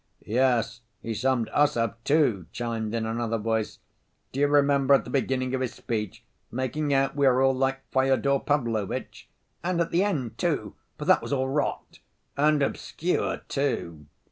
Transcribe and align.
"Yes, 0.25 0.81
he 1.03 1.13
summed 1.13 1.47
us 1.53 1.77
up, 1.77 2.03
too," 2.03 2.47
chimed 2.51 2.95
in 2.95 3.05
another 3.05 3.37
voice. 3.37 3.77
"Do 4.31 4.39
you 4.39 4.47
remember, 4.47 4.95
at 4.95 5.03
the 5.03 5.11
beginning 5.11 5.53
of 5.53 5.61
his 5.61 5.75
speech, 5.75 6.23
making 6.51 6.91
out 6.91 7.15
we 7.15 7.27
were 7.27 7.39
all 7.43 7.53
like 7.53 7.81
Fyodor 7.91 8.39
Pavlovitch?" 8.39 9.29
"And 9.63 9.79
at 9.79 9.91
the 9.91 10.03
end, 10.03 10.39
too. 10.39 10.73
But 10.97 11.05
that 11.07 11.21
was 11.21 11.31
all 11.31 11.49
rot." 11.49 11.99
"And 12.35 12.63
obscure 12.63 13.41
too." 13.47 14.07